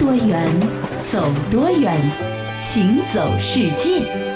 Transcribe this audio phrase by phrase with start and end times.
[0.00, 0.48] 多远，
[1.12, 1.94] 走多远，
[2.58, 4.29] 行走世界。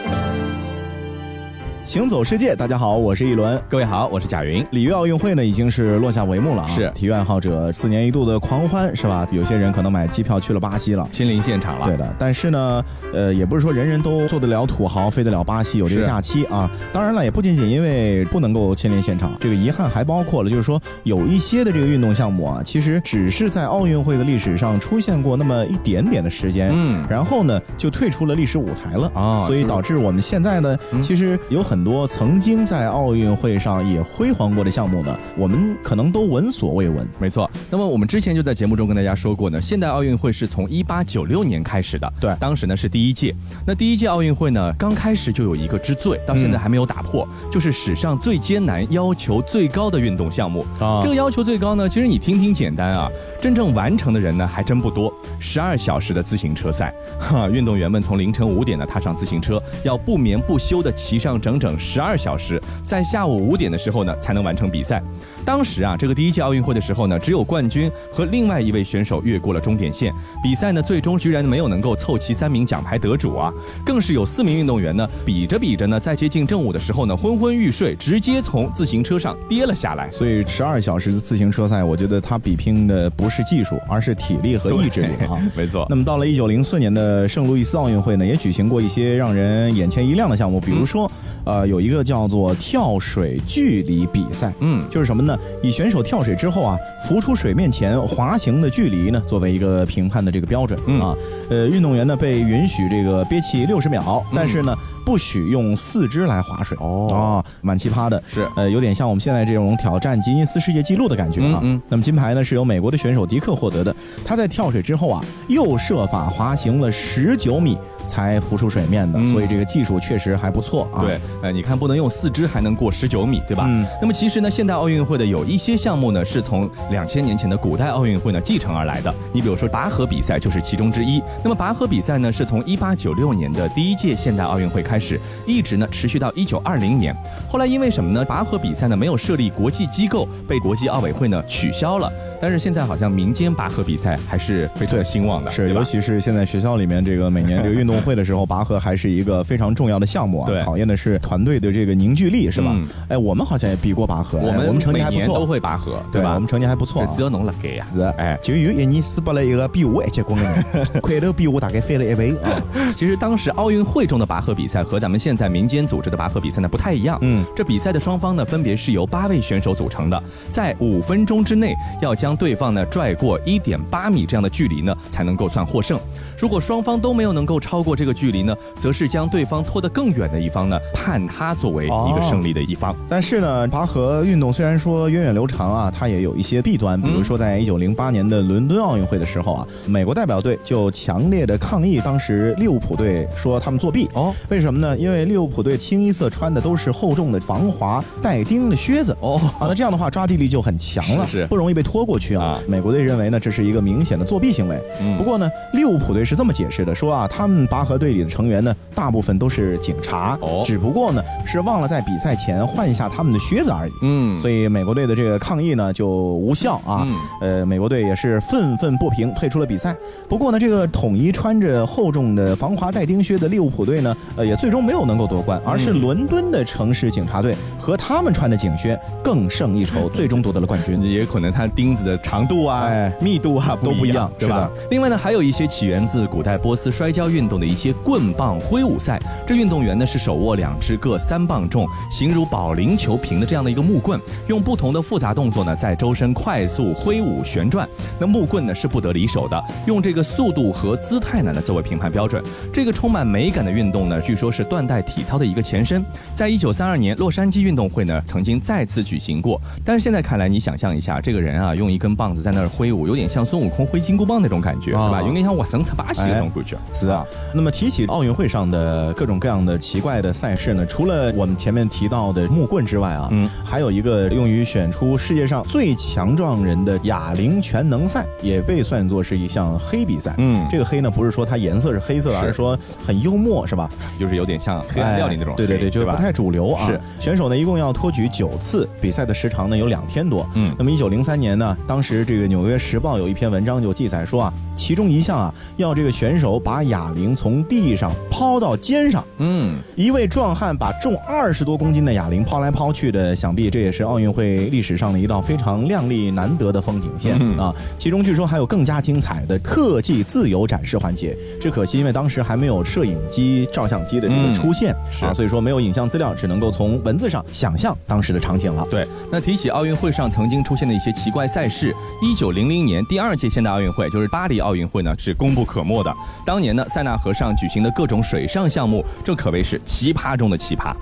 [1.95, 3.57] 行走世界，大家好，我是一轮。
[3.69, 4.67] 各位好，我是贾云。
[4.73, 9.25] 里约奥运会呢已经是落下帷幕了啊，是体育爱好者四年一度的狂欢是吧？
[9.31, 11.09] 有些人可能买机票去了巴西了。
[11.13, 16.69] 亲临现场了，对的，但是呢，呃，也不是说人人都做得了土豪，飞得了巴西，有这个假期啊。
[16.93, 37.07] 当然了，也不仅仅因为不能够亲临现场，这个遗憾还包括了，就是说有一些的这个运动项目啊，其实只是在奥运会的历史上出现过那么一点点的时间，嗯然后呢就退出了历史舞台了啊所以导致我们现在呢，嗯其实有很多曾经在奥运会上也辉煌过的项目呢，我们可能都闻所未闻。
[37.21, 37.51] 没错。
[37.71, 43.35] 那么我们之前就在节目中跟大家说过呢，现代奥运会是从一八九六年开始的，对当时呢是第一届。
[43.67, 50.65] 那第一届奥运会呢，刚开始就有一个之最，到现在还没有打破，就是史上最艰难、要求最高的运动项目。
[50.81, 53.11] 啊这个要求最高呢，其实你听听简单啊，
[53.45, 55.13] 真正完成的人呢还真不多。
[55.39, 65.03] 十二小时的自行车赛，哈，运动员们从凌晨五点呢踏上自行车，要不眠不休地骑上整整十二小时，在下午五点的时候呢才能完成比赛。
[65.45, 70.13] 当时啊，这个第一届奥运会的时候呢，只有冠军和另外一位选手越过了终点线。
[70.43, 73.53] 比赛呢，最终居然没有能够凑齐三名奖牌得主啊，
[73.85, 80.11] 更是有四名运动员呢，比着比着呢，在接近正午的时候呢，昏昏欲睡，直接从自行车上跌了下来。
[80.11, 85.39] 所以十二小时的自行车赛，我觉得它比拼的不是技术，而是体力和意志力啊。
[85.55, 91.11] 没错那么到了一九零四年的圣路易斯奥运会呢，也举行过一些让人眼前一亮的项目，比如说，
[91.45, 95.34] 呃，有一个叫做跳水距离比赛，嗯就是什么呢？
[95.63, 101.15] 以选手跳水之后啊，浮出水面前滑行的距离呢，作为一个评判的这个标准、嗯啊。
[101.51, 104.77] 呃，运动员呢被允许这个憋气六十秒，嗯但是呢。
[105.05, 111.61] 不许用四肢来划水哦啊，蛮奇葩的，是呃，有点像我们现在这种挑战吉尼斯世界纪录的感觉啊。
[111.63, 121.03] 嗯嗯那么金牌呢是由美国的选手迪克获得的，他在跳水之后啊，又设法滑行了十九米才浮出水面的，嗯所以这个技术确实还不错啊。
[121.03, 123.65] 对，呃，你看不能用四肢还能过十九米，对吧？
[123.69, 129.15] 嗯那么其实呢，现代奥运会的有一些项目呢，是从两千年前的古代奥运会呢继承而来的。
[129.33, 131.23] 你比如说拔河比赛就是其中之一。
[131.43, 137.13] 那么拔河比赛呢，是从一八九六年的第一届现代奥运会开开始，一直呢持续到一九二零年。
[137.51, 138.25] 后来因为什么呢？
[138.25, 142.13] 拔河比赛呢没有设立国际机构，被国际奥委会呢取消了。
[142.45, 152.75] 但是现在好像民间拔河比赛还是非常的兴旺的，是，尤其是现在学校里面这个每年这个运动会的时候，拔河还是一个非常重要的项目啊，对考验的是团队的这个凝聚力，是吧？
[152.77, 156.33] 嗯哎，我们好像也比过拔河，我们哎我们成绩还不错，都会拔河，对吧？
[156.33, 157.11] 对我们成绩还不错啊。
[157.17, 157.87] 只要侬了给呀。
[157.91, 162.61] 是，哎就有一年死不了一个比我还结棍的人， 块头比我大概翻了一倍啊。
[162.95, 167.17] 其实当时奥运会中的拔河比赛和咱们现在民间组织的拔河比赛呢不太一样。
[167.23, 175.99] 嗯这比赛的双方呢分别是由八位选手组成的，在五分钟之内要将对方呢拽过一点八米这样的距离呢才能够算获胜。
[176.39, 182.95] 如果双方都没有能够超过这个距离呢，则是将对方拖得更远的一方呢判他作为一个胜利的一方。
[183.09, 187.01] 但是呢，拔河运动虽然说源远流长啊，它也有一些弊端。
[187.01, 194.09] 比如说，在一九零八年的伦敦奥运会的时候啊，美国代表队就强烈的抗议当时利物浦队说他们作弊。
[194.15, 194.97] 哦，为什么呢？
[194.97, 199.17] 因为利物浦队清一色穿的都是厚重的防滑带钉的靴子。
[199.21, 202.61] 哦啊，那这样的话抓地力就很强了，是是不容易被拖过去啊啊。
[202.67, 204.81] 美国队认为呢，这是一个明显的作弊行为。
[205.01, 213.93] 嗯不过呢，利物浦队是这么解释的，说啊，他们拔河队里的成员呢，大部分都是警察，哦只不过呢是忘了在比赛前换一下他们的靴子而已。
[214.03, 219.95] 嗯，所以美国队的这个抗议呢就无效啊，嗯呃，美国队也是愤愤不平，退出了比赛。
[220.29, 231.03] 不过呢，这个统一穿着厚重的防滑带钉靴的利物浦队呢，呃，也最终没有能够夺冠，而是嗯伦敦的城市警察队和他们穿的警靴更胜一筹， 最终夺得了冠军。
[231.03, 234.71] 也有可能他钉子的长度啊、哎密度啊都不一样对吧？
[234.91, 239.21] 另外呢，还有一些起源自古代波斯摔跤运动的一些棍棒挥舞赛。
[239.47, 247.89] 这运动员呢是手握两只各三磅重、形如保龄球瓶的这样的一个木棍，用不同的复杂动作呢在周身快速挥舞旋转。
[248.19, 252.43] 那木棍呢是不得离手的，用这个速度和姿态呢来作为评判标准。
[252.73, 256.05] 这个充满美感的运动呢，据说是断代体操的一个前身。
[256.35, 265.23] 在一九三二年洛杉矶运动会呢曾经再次举行过，但是现在看来，你想象一下，这个人啊用一根棒子在那儿挥舞，有点像孙悟空挥金箍棒那种感觉，啊是吧？
[265.23, 266.77] 有点像我神策巴西那种感觉。
[266.93, 267.25] 是啊，
[267.55, 280.35] 那么提起奥运会上的各种各样的奇怪的赛事呢，除了我们前面提到的木棍之外啊，嗯还有一个用于选出世界上最强壮人的哑铃全能赛，也被算作是一项黑比赛。
[280.39, 282.77] 嗯这个黑呢，不是说它颜色是黑色的，而是说
[283.07, 283.89] 很幽默，是吧？
[284.19, 286.87] 就是有点像黑暗料理那种、哎对对对，就是不太主流啊。
[286.87, 290.45] 是选手呢，一共要托举九次，比赛的时长呢有两天多。
[290.55, 299.25] 嗯那么一九零三年呢，当时这个《纽约时报》有一篇文章就记载说啊，其中一项啊，要这个选手把哑铃从地上抛到肩上。
[299.39, 307.75] 嗯，一位壮汉把重二十多公斤的哑铃抛来抛去的，想必这也是奥运会历史上的一道非常亮丽难得的风景线嗯啊。
[307.99, 318.87] 其中据说还有更加精彩的特技自由展示环节，只可惜因为当时还没有摄影机、照相机的这个嗯出现、是啊，所以说没有影像资料，只能够从文字上想象当时的场景了。
[318.91, 319.07] 对。
[319.31, 321.93] 那提起奥运会上曾经出现的一些奇怪赛事，是
[322.23, 326.15] 一九零零年第二届现代奥运会，就是巴黎奥运会呢，是功不可没的。
[326.47, 330.95] 当年呢，塞纳河上举行的各种水上项目，这可谓是奇葩中的奇葩。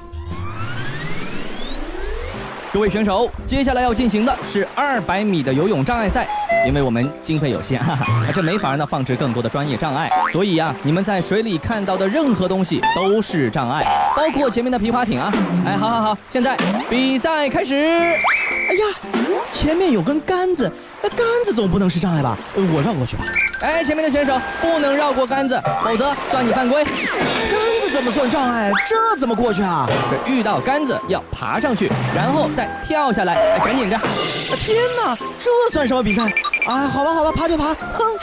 [2.73, 6.27] 各位选手，接下来要进行的是二百米的游泳障碍赛。
[6.65, 13.85] 因为我们经费有限，哈 哈，这没法呢放置更多的专业障碍，所以呀、你们在水里看到的任何东西都是障碍，
[14.17, 15.33] 包括前面的皮划艇啊。
[15.67, 16.57] 哎，好好好，现在
[16.89, 17.75] 比赛开始。
[17.75, 19.22] 哎呀，
[19.53, 20.73] 前面有根杆子，
[21.03, 22.37] 那杆子总不能是障碍吧？
[22.57, 23.25] 呃我绕过去吧。
[23.61, 26.83] 哎，前面的选手不能绕过杆子，否则算你犯规。
[26.83, 28.73] 杆子怎么算障碍？
[28.87, 29.87] 这怎么过去啊？
[30.11, 33.35] 这遇到杆子要爬上去，然后再跳下来。
[33.35, 33.97] 哎，赶紧着。
[33.97, 34.03] 啊
[34.59, 36.23] 天哪，这算什么比赛？
[36.67, 37.75] 哎，好吧好吧，爬就爬。
[37.75, 38.19] 哼，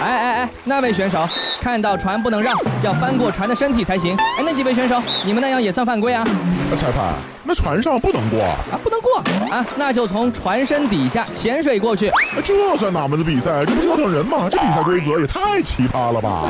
[0.00, 1.26] 哎哎哎，那位选手
[1.60, 4.16] 看到船不能让，要翻过船的身体才行。
[4.38, 6.24] 哎，那几位选手，你们那样也算犯规啊？
[6.76, 7.14] 裁判，
[7.44, 9.18] 那船上不能过，啊，不能过
[9.50, 12.10] 啊，那就从船身底下潜水过去。
[12.44, 13.64] 这算哪门子比赛？
[13.64, 14.48] 这不折腾人吗？
[14.50, 16.44] 这比赛规则也太奇葩了吧！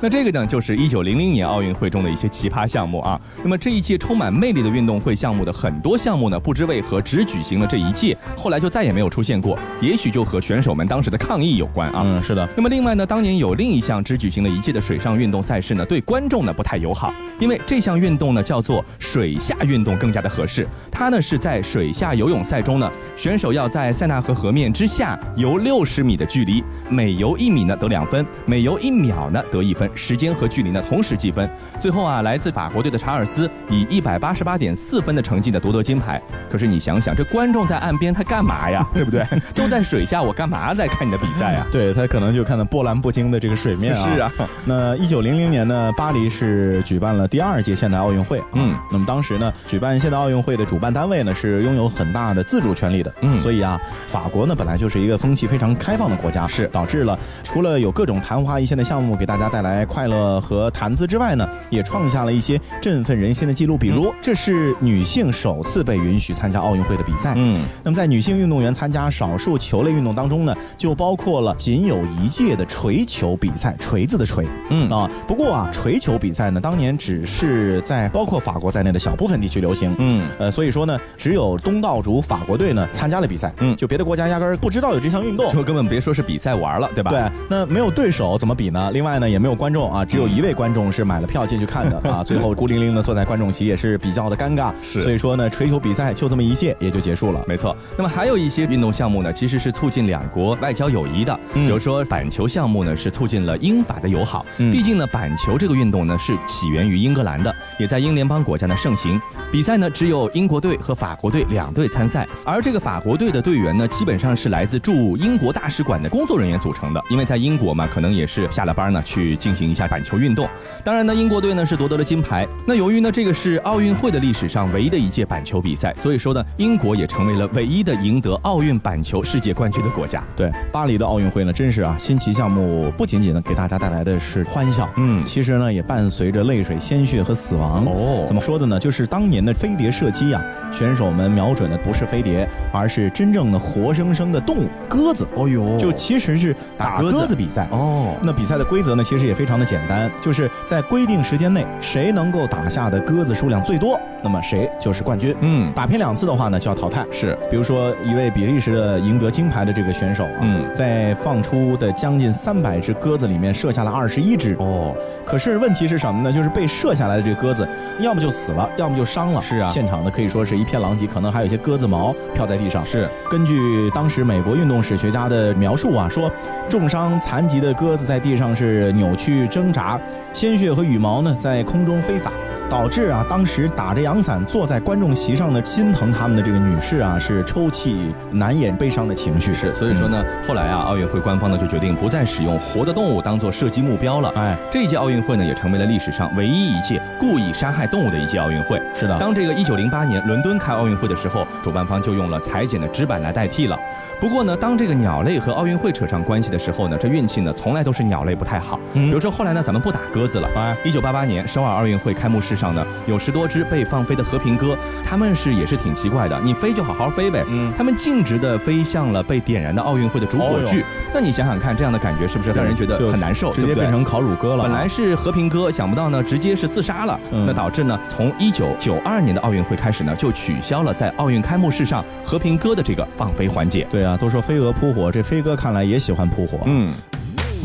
[0.00, 3.20] 那这个呢，就是一九零零年奥运会中的一些奇葩项目啊。
[3.42, 9.58] 那么这一届充满魅力的运动会项目的很多项目呢，不知为何只举行了这一届，后来就再也没有出现过。
[9.80, 12.02] 也许就和选手们当时的抗议有关啊。
[12.04, 12.46] 嗯，是的。
[12.56, 20.66] 那么另外呢，当年有另一项只举行了一届的水上运动赛事呢，对观众呢不太友好，因为这项运动呢叫做水下运动更加的合适。
[20.90, 31.48] 它呢是在水下游泳赛中呢，选手要在塞纳河河面之下游六十米的距离，每游一米呢得两分，每游一秒呢得一分，时间和距离呢同时计分。
[31.78, 36.20] 最后啊，来自法国队的查尔斯以一百八十八点四分的成绩呢夺得金牌。
[36.50, 38.86] 可是你想想，这观众在岸边他干嘛呀？
[38.94, 39.24] 对不对？
[39.54, 41.66] 都在水下，我干嘛在看你的比赛啊？
[41.72, 44.04] 对他可能就看到波澜不惊的这个水面啊。
[44.04, 44.32] 是啊。
[44.64, 48.42] 那一九零零年呢，巴黎是举办了第二届现代奥运会。
[48.54, 53.12] 嗯，那么当时呢，举办现代奥运会的主办单位呢是拥有很大的自主权利的。
[53.20, 63.76] 嗯所以啊，法国呢本来就是一个风气非常开放的国家，是导致了除了有各种昙花一现的项目给大家带来快乐和谈资之外呢，也创下了一些振奋人心的记录。
[63.76, 67.34] 比如，这是女性首次被允许参加奥运会的比赛。
[67.36, 74.46] 嗯，那么在女性运动员参加少数球类运动当中呢，就包括了仅有一届的锤球比赛，锤子的锤。
[74.70, 79.94] 嗯啊，不过啊，锤球比赛呢，当年只是在包括法国在内的小部分地区流行。
[79.98, 83.52] 嗯，呃，所以说呢，只有东道主法国队呢参加了比赛。
[83.58, 85.52] 嗯就别的国家压根儿不知道有这项运动。
[85.52, 87.10] 就根本别说是比赛玩了，对吧？
[87.10, 88.90] 对，那没有对手怎么比呢？
[88.92, 92.22] 另外呢，也没有关观众啊，只有一位观众是买了票进去看的啊。
[92.22, 94.72] 最后孤零零的坐在观众席，也是比较的尴尬。
[94.88, 97.44] 是所以说呢，锤球比赛就这么一届也就结束了。
[97.48, 101.36] 没错，那么还有一些运动项目呢，其实是促进两国外交友谊的。
[101.54, 104.46] 嗯比如说板球项目呢，是促进了英法的友好。
[104.58, 109.20] 嗯毕竟呢，板球这个运动呢是起源于英格兰的，也在英联邦国家呢盛行。
[109.50, 120.46] 比赛呢只有英国队和法国队两队参赛，而这个法国队的队员呢，基本上是来自驻英国大使馆的工作人员组成的，因为在英国嘛，可能也是下了班呢去进行一下板球运动。
[120.84, 122.46] 当然呢，英国队呢是夺得了金牌。
[122.66, 130.22] 那由于呢这个是奥运会的历史上唯一的一届板球比赛，所以说呢，英国也成为了唯一的赢得奥运板球世界冠军的国家。
[130.36, 137.86] 对，巴黎的奥运会呢，真是啊，新奇项目不仅仅呢给大家带来的是欢笑，嗯其实呢也伴随着泪水、鲜血和死亡。
[137.86, 138.78] 哦怎么说的呢？
[138.78, 145.26] 就是当年的飞碟射击啊，选手们瞄准的不是飞碟，而是真正的活生生的动物鸽子。
[145.34, 147.68] 哦呦就其实是打打鸽子鸽子比赛。
[147.70, 155.34] 哦，那比赛的规则呢，其实也非常的简单，就是在规定时间内，谁能够打下的鸽子数量最多，那么谁就是冠军。
[155.40, 157.06] 嗯打偏两次的话呢，就要淘汰。
[157.12, 164.56] 是比如说一位比利时的赢得金牌的这个选手啊，嗯在放出的将近三百只鸽子里面射下了二十一只。
[164.58, 166.32] 哦，可是问题是什么呢？
[166.32, 167.68] 就是被射下来的这个鸽子，
[168.00, 169.42] 要么就死了，要么就伤了。
[169.42, 172.84] 是啊现场呢可以说是一片狼藉，可能还有一些鸽子毛飘在地上。
[172.84, 176.30] 是根据当时美国运动史学家的描述啊，说
[176.68, 180.00] 重伤残疾的鸽子在地上是扭曲去挣扎，
[180.32, 182.30] 鲜血和羽毛呢在空中飞洒。
[182.68, 189.54] 导致啊，当时打着阳伞坐在观众席上的心疼他们的这个女士啊，是抽泣难掩悲伤的情绪。
[189.54, 194.32] 是，所以说呢，后来啊，奥运会官方呢就决定不再使用活的动物当做射击目标了。
[194.34, 198.82] 哎，这一届奥运会呢也成为了历史上唯一一届故意杀害动物的一届奥运会。
[198.92, 203.78] 是的，当这个一九零八年伦敦开奥运会的时候，主办方就用了裁剪的纸板来代替了。
[204.18, 208.80] 不过呢，当这个鸟类和奥运会扯上关系的时候呢，这运气呢从来都是鸟类不太好。
[208.94, 210.48] 嗯比如说后来呢，咱们不打鸽子了。
[210.54, 216.40] 啊，一九八八年首尔奥运会开幕式上呢，有十多只被放飞的和平鸽，他们是也是挺奇怪的。
[216.42, 220.84] 你飞就好好飞呗，嗯，他们径直的飞向了被点燃的奥运会的主火炬。
[221.12, 223.52] 那你想想看，这样的感觉是不是让人觉得很难受？
[223.52, 224.64] 直接变成烤乳鸽了。
[224.64, 227.18] 本来是和平鸽，想不到呢，直接是自杀了。
[227.30, 233.86] 那导致呢，从一九九二年的奥运会开始呢，就取消了在奥运开幕式上和平鸽的这个放飞环节。
[233.90, 236.58] 对啊，都说飞蛾扑火，这飞哥看来也喜欢扑火。
[236.64, 236.90] 嗯。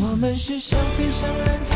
[0.00, 1.71] 我们是想飞上蓝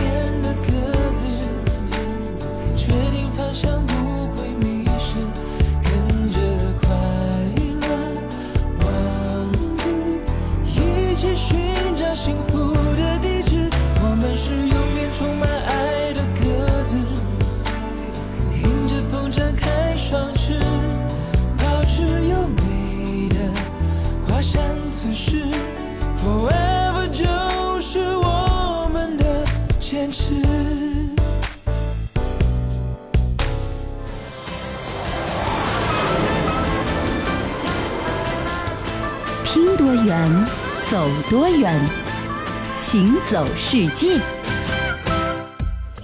[39.87, 40.47] 多远，
[40.91, 41.81] 走多远，
[42.75, 44.21] 行走世界。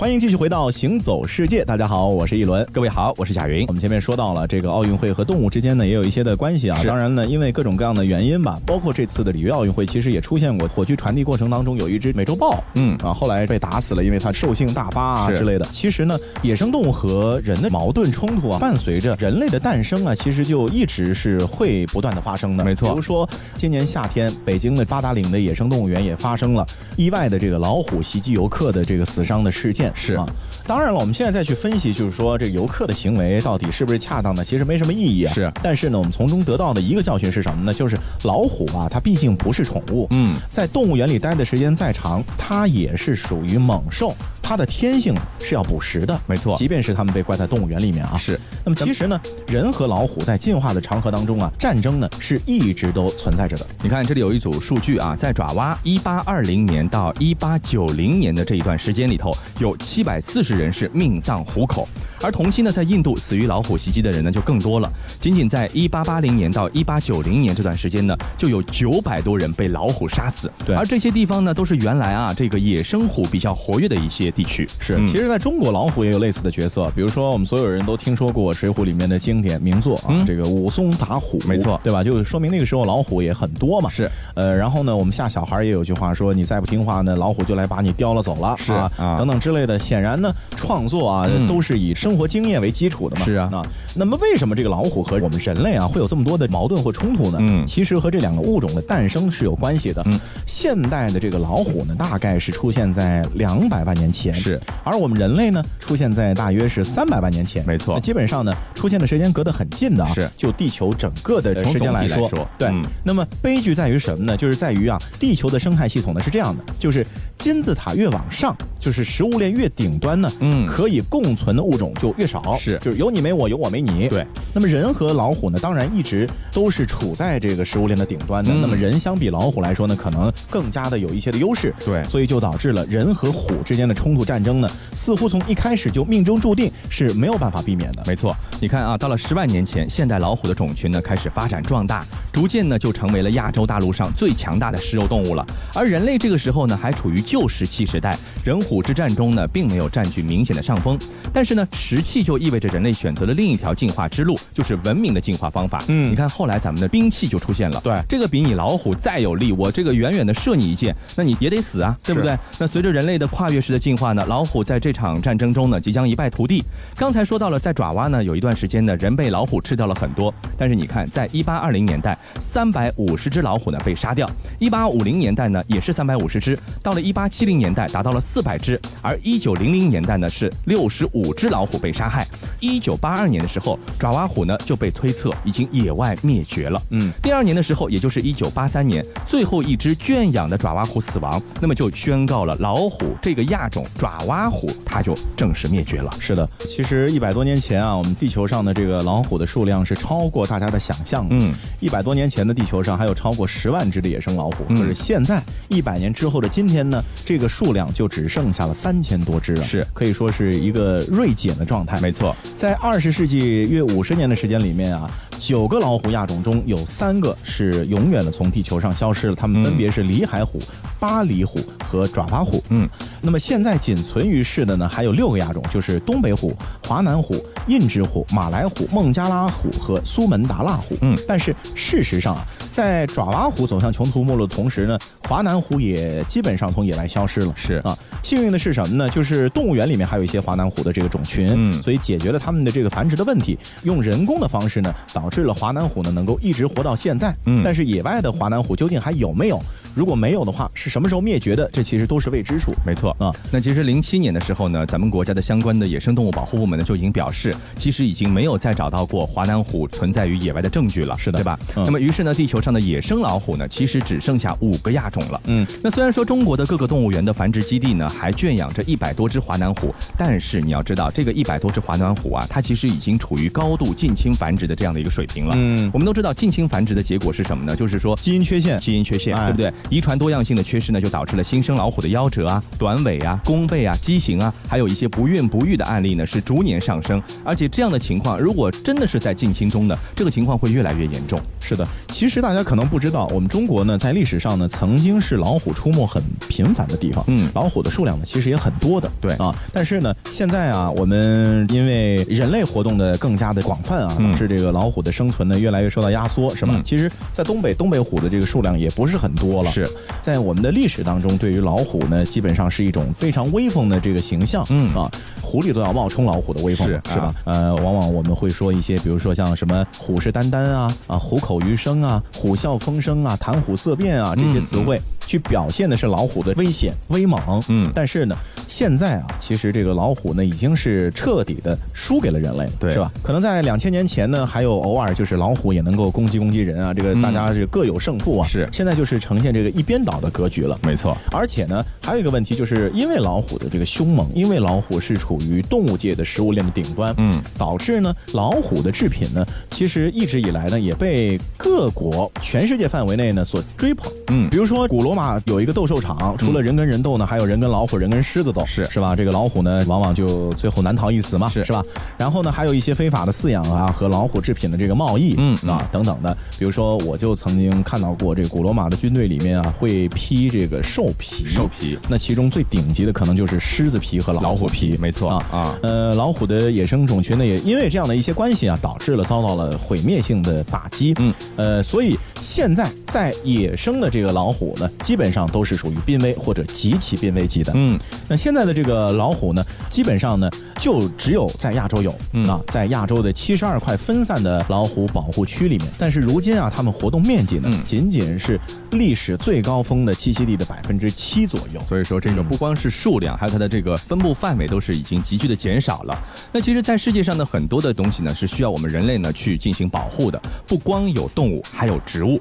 [0.02, 3.64] 欢迎继续回到《行走世界》，大家好，我是一轮，各位好，我是贾云。
[3.68, 6.76] 我们前面说到了这个奥运会和动物之间呢，也有一些的关系啊。
[6.84, 15.64] 当然呢，因为各种各样的原因吧，包括这次的里约奥运会，其实也出现过火炬传递过程当中有一只美洲豹，嗯啊，后来被打死了，因为它兽性大发啊之类的。
[15.70, 22.64] 其实呢，野生动物和人的矛盾冲突啊，伴随着人类的诞生啊，其实就一直是会不断的发生的。
[22.64, 26.66] 没错，比如说今年夏天，北京的八达岭的野生动物园也发生了
[26.96, 29.91] 意外的这个老虎袭击游客的这个死伤的事件。
[29.94, 30.26] 是啊。
[30.64, 35.34] 当然了，我们现在再去分析，就是说这游客的行为到底是不是恰当的，其实没什么意义啊。
[35.34, 37.74] 是，但是呢，我们从中得到的一个教训是什么呢？
[37.74, 44.14] 就是老虎啊，它毕竟不是宠物，嗯，在动物园里待的时间再长，它也是属于猛兽，
[44.52, 46.20] 它的天性是要捕食的。
[46.26, 48.18] 没错，即便是它们被关在动物园里面啊。
[48.18, 48.38] 是。
[48.62, 53.66] 那么其实呢，人和老虎在进化的长河当中啊，战争呢是一直都存在着的。
[53.82, 61.88] 你看这里有一组数据啊，在爪哇一八二零年到一八九零年的这一段时间里头，有七百四十人是命丧虎口，
[62.22, 64.90] 而同期呢，在印度死于老虎袭击的人呢就更多了。
[65.18, 70.50] 仅仅在一八八零年到一八九零年这段时间呢，就有九百多人被老虎杀死。
[70.64, 74.68] 对，而这些地方呢，都是原来啊这个野生虎比较活跃的一些地区。
[74.78, 82.04] 是，其实在中国老虎也有类似的角色，比如说我们所有人都听说过《水浒》里面的经典名作啊，这个武松打虎，没错，对吧？
[82.04, 83.90] 就说明那个时候老虎也很多嘛。
[83.90, 89.78] 是，呃，然后呢，我们吓小孩也有句话说，你再不听话呢，老虎就来把你叼了走了，是啊，等等之类的。
[89.78, 93.24] 显然呢，创作啊都是以生活经验为基础的嘛。
[93.24, 93.62] 是啊，啊，
[93.94, 97.38] 那么为什么这个老虎和我们人类啊会有这么多的矛盾或冲突呢？
[97.40, 100.02] 嗯，其实和这两个物种的诞生是有关系的。
[100.06, 107.64] 嗯，现代的这个老虎呢，大概是出现在两百万年前，是，而我们人类呢，出现在大约是三百万年前。
[107.66, 110.12] 没错，那基本上呢，出现的时间隔得很近的啊。
[110.14, 112.28] 是，就地球整个的时间来说，
[112.58, 112.70] 对。
[113.04, 114.36] 那么悲剧在于什么呢？
[114.36, 122.56] 就是在于啊，地球的生态系统呢是这样的，就是金字塔越往上，就是食物链越顶端呢，嗯，可以共存的物种就越少。
[122.56, 124.08] 是，就是有你没我，有我没你。
[124.08, 124.26] 对。
[124.52, 128.52] 那么人和老虎呢，当然一直都是处在这个食物链的顶端的。
[128.52, 131.72] 那么人相比老虎来说呢，可能更加的有一些的优势。
[131.84, 132.02] 对。
[132.04, 138.02] 所以就导致了人和虎之间的冲突战争呢，似乎从一开始就命中注定是没有办法避免的。
[138.04, 138.34] 没错。
[138.60, 145.46] 你看啊，到了十万年前，现代老虎的种群呢开始发展壮大，逐渐呢就成为了亚洲大陆上最强大的食肉动物了。
[145.72, 150.98] 而人类这个时候呢还处于旧石器时代，人虎之战中呢并没有占据明显的上风。
[151.32, 155.84] 但是呢，石器就意味着人类选择了另一条进化之路，就是文明的进化方法。
[155.88, 157.78] 嗯，你看后来咱们的兵器就出现了。
[157.84, 162.34] 对，这个比你老虎再有力，我这个远远的射你一箭，那你也得死啊，对不对？
[162.58, 166.64] 那随着人类的跨越式的进化呢，老虎在这场战争中呢即将一败涂地。
[166.96, 174.26] 刚才说到了，在爪哇呢有一段时间呢人被老虎吃掉了很多，但是你看，在一八二零年代，三百五十只老虎呢被杀掉；
[174.58, 178.80] 一八五零年代呢也是三百五十只，到了一八七零年代达到了四百只。
[179.02, 182.26] 而一九零零年代呢是六十五只老虎被杀害。
[182.60, 186.80] 一九八二年的时候，爪哇虎呢就被推测已经野外灭绝了。
[186.90, 196.14] 嗯，第二年的时候，也就是一九八三年，最后一只圈养的爪哇虎死亡，那么就宣告了老虎这个亚种爪哇虎它就正式灭绝了。
[196.20, 201.34] 是的，其实一百多年前啊，我们地球上的这个老虎的数量是超过大家的想象的。
[201.34, 212.00] 嗯，一百多年前的地球上还有超过十万只的野生老虎，嗯可是现在一百年之后的今天呢，这个数量就只剩下了三千多只了，是可以说是一个锐减的状态。
[212.00, 220.60] 没错，在二十世纪约五十年的时间里面啊，九个老虎亚种中有三个是永远的从地球上消失了，它们分别是里海虎、
[220.98, 222.62] 巴厘虎和爪哇虎。
[222.70, 222.88] 嗯，
[223.20, 226.52] 那么现在仅存于世的呢，还有六个亚种，就是东北虎、
[226.86, 230.96] 华南虎、印支虎、马来虎、孟加拉虎和苏门答腊虎。
[231.02, 237.52] 嗯但是事实上啊，在爪哇虎走向穷途末路的同时呢，华南虎也基本上从野外消失了。
[237.56, 239.08] 是啊，幸运的是什么呢？
[239.08, 243.58] 就是动物园里面还有一些华南虎的这个种群，嗯所以解决了它们的这个繁殖的问题。
[243.84, 247.34] 用人工的方式呢，导致了华南虎呢能够一直活到现在。
[247.46, 249.60] 嗯但是野外的华南虎究竟还有没有？
[249.94, 251.68] 如果没有的话，是什么时候灭绝的？
[251.72, 252.72] 这其实都是未知数。
[252.84, 253.32] 没错啊。
[253.50, 261.58] 那其实零七年的时候呢，咱们国家的相关的野生动物保护部门呢就已经表示，其实已经没有再找到过华南虎存在于野外的证据了，是的对吧？
[261.76, 265.40] 嗯那么于是呢，地球上的野生老虎呢，其实只剩下五个亚种了。
[265.44, 275.54] 嗯，那虽然说中国的各个动物园的繁殖基地呢还圈养着一百多只华南虎，但是你要知道，这个一百多只华南虎啊，它其实已经处于高度近亲繁殖的这样的一个水平了。
[275.56, 277.76] 嗯我们都知道近亲繁殖的结果是什么呢？
[277.76, 278.80] 就是说基因缺陷。
[278.80, 279.72] 基因缺陷，哎对不对？
[279.96, 287.22] 遗传多样性的缺失呢，就导致了新生老虎的夭折啊、短尾啊、弓背啊、畸形啊，还有一些不孕不育的案例呢，是逐年上升。
[287.44, 291.38] 而且这样的情况，如果真的是在近亲中呢，这个情况会越来越严重。
[291.60, 297.22] 是的，其实大家可能不知道，我们中国呢，在历史上呢，曾经是老虎出没很频繁的地方。
[297.26, 299.10] 嗯老虎的数量呢，其实也很多的。
[299.20, 306.72] 对啊，但是呢，现在啊，我们因为人类活动的更加的广泛啊，嗯导致这个老虎的生存呢，越来越受到压缩，是吧？
[306.74, 309.70] 嗯其实，在东北，东北虎的这个数量也不是很多了。
[309.70, 309.88] 是，
[310.20, 314.64] 在我们的历史当中，对于老虎呢，基本上是一种非常威风的这个形象。
[314.70, 317.34] 嗯啊，狐狸都要冒充老虎的威风，是是吧啊？
[317.44, 324.91] 呃，往往我们会说一些，比如说像什么虎视眈眈啊，啊虎口余生啊，虎啸风生啊，谈虎色变啊这些词汇，
[325.26, 327.40] 去表现的是老虎的危险威猛。
[327.68, 328.36] 嗯但是呢，
[328.68, 333.10] 现在啊，其实这个老虎呢已经是彻底的输给了人类，对是吧？
[333.22, 338.46] 可能在两千年前呢，还有偶尔就是老虎也能够攻击攻击人啊，这个嗯大家是各有胜负啊。
[338.46, 340.78] 是现在就是呈现这个一边倒的格局了。
[340.82, 354.12] 没错，而且呢，还有一个问题，就是因为老虎的这个凶猛，因为老虎是处于动物界的食物链的顶端，嗯，导致呢老虎的制品呢，其实一直以来呢也被各国全世界范围内呢所追捧。
[354.28, 359.16] 嗯比如说古罗马有一个斗兽场，除了人跟人斗呢，还有人跟老虎、人跟狮子斗，是是吧？
[359.16, 361.82] 这个老虎呢，往往就最后难逃一死嘛，是是吧？
[362.16, 366.36] 然后呢，还有一些非法的饲养啊和老虎制品的这个贸易，嗯啊等等的。
[366.58, 381.14] 比如说，我就曾经看到过这个古罗马的军队里面啊，会披这个兽皮，兽皮那其中最顶级的可能就是狮子皮和老虎皮，没错啊啊呃，老虎的野生种群呢，也因为这样的一些关系啊，导致了遭到了毁灭性的打击。
[381.18, 387.72] 嗯，呃，所以现在在野生的这个老虎呢，基本上都是属于濒危或者极其濒危级的。
[387.74, 395.88] 嗯，那现在的这个老虎呢，基本上呢，就只有在亚洲有、嗯啊，在亚洲的七十二块分散的老虎保护区里面。
[395.98, 398.58] 但是如今啊，它们活动面积呢，嗯仅仅是
[398.92, 401.80] 历史最高峰的栖息地的百分之七左右。
[401.82, 406.18] 所以说这个不光是数量，还有它的这个分布范围都是已经急剧的减少了。
[406.52, 412.40] 那其实，在世界上的很多的东西呢，是需要我们人类呢去进行保护的，不光有动物，还有植物。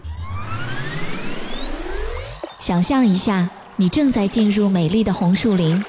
[2.62, 5.84] 想象一下，你正在进入美丽的红树林，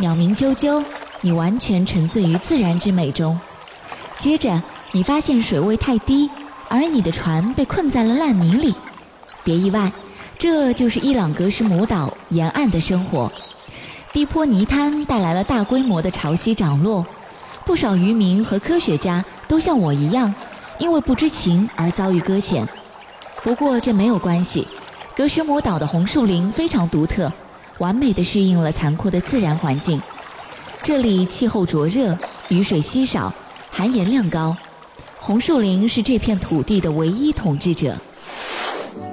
[0.00, 0.84] 鸟鸣啾啾，
[1.20, 3.38] 你完全沉醉于自然之美中。
[4.18, 4.60] 接着，
[4.90, 6.28] 你发现水位太低，
[6.68, 8.74] 而你的船被困在了烂泥里。
[9.44, 9.92] 别意外，
[10.36, 13.30] 这就是伊朗格什姆岛沿岸的生活。
[14.12, 17.06] 低坡泥滩带来了大规模的潮汐涨落，
[17.64, 20.34] 不少渔民和科学家都像我一样，
[20.78, 22.66] 因为不知情而遭遇搁浅。
[23.44, 24.66] 不过这没有关系，
[25.16, 27.32] 格什姆岛的红树林非常独特，
[27.78, 29.98] 完美的适应了残酷的自然环境。
[30.82, 32.14] 这里气候灼热，
[32.48, 33.32] 雨水稀少，
[33.70, 34.54] 含盐量高。
[35.18, 37.96] 红树林是这片土地的唯一统治者。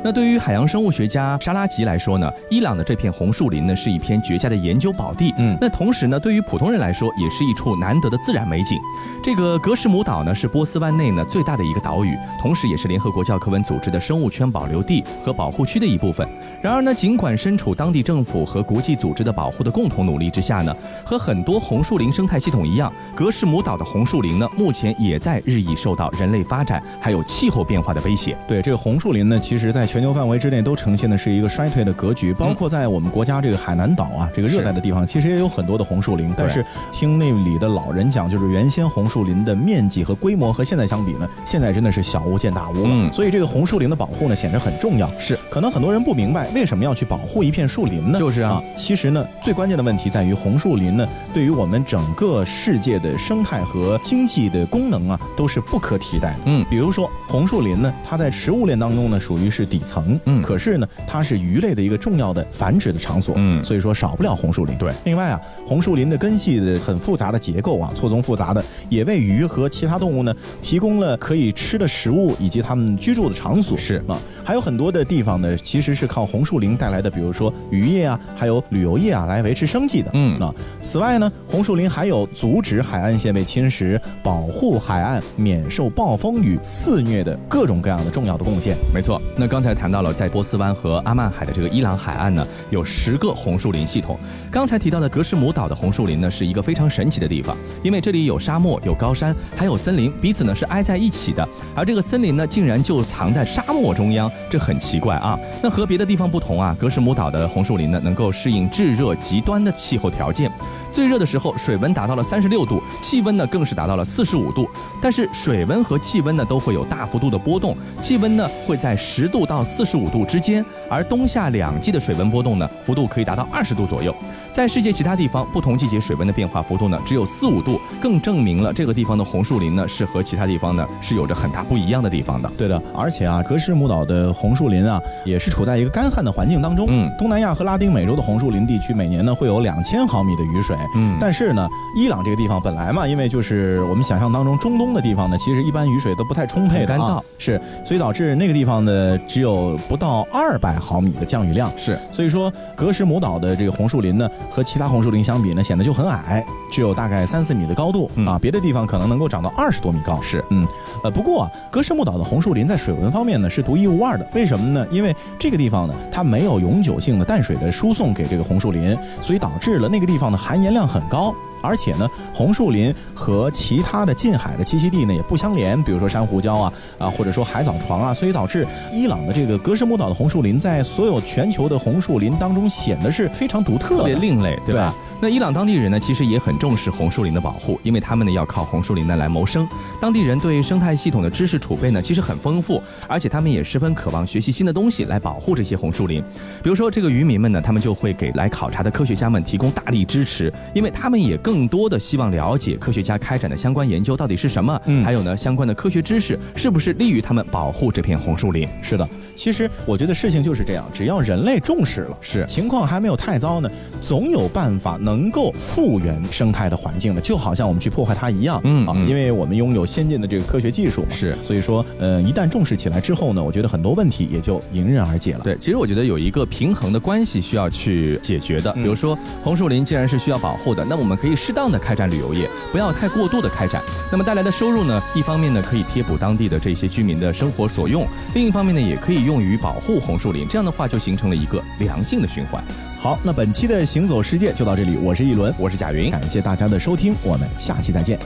[0.04, 5.34] 那对于海洋生物学家沙拉吉来说呢，伊朗的这片红树林呢是一片绝佳的研究宝地。
[5.38, 8.78] 嗯那同时呢，对于普通人来说，也是一处难得的自然美景。
[9.24, 16.28] 这个格什姆岛呢是波斯湾内呢最大的一个岛屿，同时也是联合国教科文组织的生物圈保留地和保护区的一部分。
[16.64, 20.74] 然而呢，尽管身处当地政府和国际组织的保护的共同努力之下呢，
[21.04, 28.38] 和很多红树林生态系统一样，格什姆岛的红树林呢，目前也在日益受到人类发展还有气候变化的威胁。
[28.48, 36.34] 对这个红树林呢，其实在全球范围之内都呈现的是一个衰退的格局，包括在我们国家这个海南岛啊，这个热带的地方，其实也有很多的红树林。
[36.38, 42.90] 但是听那里的老人讲，就是原先红树林的面积和规模和现在相比呢，现在真的是小巫见大巫了。
[42.90, 45.12] 嗯所以这个红树林的保护呢，显得很重要。
[45.20, 48.20] 是，可能很多人不明白为什么要去保护一片树林呢？
[48.20, 56.40] 就是啊其实呢，最关键的问题在于红树林呢，对于我们整个世界的生态和经济的功能啊，都是不可替代的。
[56.46, 64.78] 嗯比如说红树林呢，它在食物链当中呢，属于是底层，嗯可是呢，它是鱼类的一个重要的繁殖的场所，嗯所以说少不了红树林。
[64.78, 73.78] 对另外啊，红树林的根系的很复杂的结构啊，错综复杂的，也为鱼和其他动物呢提供了可以吃的食物以及它们居住的场所。
[73.78, 80.12] 是啊，还有很多的地方呢，其实是靠红树林带来的，比如说渔业啊，还有旅游业啊，来维持生计的。
[80.14, 88.76] 嗯啊，此外呢，红树林还有阻止海岸线被侵蚀、保护海岸免受暴风雨肆虐的各种各样的重要的贡献。
[88.94, 94.18] 没错，那刚才谈到了在波斯湾和阿曼海的这个伊朗海岸呢，有十个红树林系统。
[94.52, 101.48] 刚才提到的格什姆岛的红树林呢，是一个非常神奇的地方，因为这里有沙漠、有高山，还有森林，彼此呢是挨在一起的。
[101.76, 105.38] 而这个森林呢，竟然就藏在沙漠中央，这很奇怪啊。
[105.62, 110.52] 那和别的地方不同啊，格什姆岛的红树林呢，能够适应炙热极端的气候条件。
[110.92, 114.70] 最热的时候，水温达到了三十六度，气温呢更是达到了四十五度。
[115.02, 124.16] 但是水温和气温呢都会有大幅度的波动，气温呢会在十度到四十五度之间，而冬夏两季的水温波动呢幅度可以达到二十度左右。
[124.54, 132.50] 在世界其他地方，不同季节水温的变化幅度呢只有四五度，更证明了这个地方的红树林呢是和其他地方呢是有着很大不一样的地方的。
[132.56, 136.86] 对的，而且啊，格什姆岛的红树林啊，也是处在一个干旱的环境当中。
[136.88, 140.78] 嗯东南亚和拉丁美洲的红树林地区每年呢会有两千毫米的雨水。
[140.96, 151.72] 嗯但是呢，伊朗这个地方本来嘛，因为就是我们想象当中中东的地方呢，其实一般雨水都不太充沛的、啊，干燥是，所以导致那个地方呢只有不到二百毫米的降雨量。
[151.76, 160.22] 是，所以说格什姆岛的这个红树林呢，和其他红树林相比呢，显得就很矮，只有大概三四米的高度、嗯啊，别的地方可能能够长到二十多米高。
[160.22, 160.68] 是，嗯，
[161.04, 164.86] 呃，不过啊，格什木岛的红树林在水文方面呢是独一无二的，为什么呢？
[164.92, 171.34] 因为这个地方呢，它没有永久性的淡水的输送给这个红树林，所以导致了那个地方的含盐量很高。
[171.64, 184.16] 而且呢，红树林和其他的近海的栖息地呢也不相连，比如说珊瑚礁啊啊，或者说海藻床啊，所以导致伊朗的这个格什姆岛的红树林在所有全球的红树林当中显得是非常独特特别。
[184.16, 184.94] 另类，对吧？
[185.24, 189.66] 那伊朗当地人呢，其实也很重视红树林的保护，因为他们呢要靠红树林呢来谋生。
[190.02, 196.22] 当地人对生态系统的知识储备呢，其实很丰富，而且他们也十分渴望学习新的东西来保护这些红树林。
[196.62, 208.68] 比如说，这个渔民们呢，他们就会给来考察的科学家们提供大力支持，因为他们也更多的希望了解科学家开展的相关研究到底是什么，嗯还有呢相关的科学知识是不是利于他们保护这片红树林。
[208.82, 209.08] 是的，
[209.38, 225.42] 其实我觉得事情就是这样，只要人类重视了，是情况还没有太糟呢，总有办法能够复原生态的环境的，就好像我们去破坏它一样，啊，嗯啊因为我们拥有先进的这个科学技术嘛，是所以说，呃，一旦重视起来之后呢，我觉得很多问题也就迎刃而解了。
[225.44, 228.72] 对，其实我觉得有一个平衡的关系需要去解决的。
[228.76, 233.82] 嗯比如说，红树林既然是需要保护的，那我们可以适当的开展旅游业，不要太过度的开展。
[234.12, 240.46] 那么带来的收入呢，一方面呢可以贴补当地的这些居民的生活所用，另一方面呢也可以用于保护红树林。
[240.50, 242.64] 这样的话就形成了一个良性的循环。
[243.04, 248.18] 好，那本期的行走世界就到这里，我是一轮，我是贾云，感谢大家的收听，我们下期再见。